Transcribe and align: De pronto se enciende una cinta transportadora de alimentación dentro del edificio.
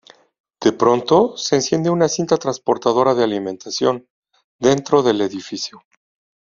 De 0.59 0.71
pronto 0.73 1.37
se 1.37 1.57
enciende 1.57 1.91
una 1.91 2.09
cinta 2.09 2.37
transportadora 2.37 3.13
de 3.13 3.23
alimentación 3.23 4.07
dentro 4.59 5.03
del 5.03 5.21
edificio. 5.21 5.83